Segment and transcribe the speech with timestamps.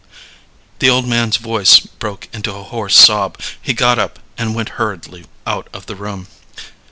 [0.79, 5.27] The old man's voice broke into a hoarse sob; he got up, and went hurriedly
[5.45, 6.25] out of the room.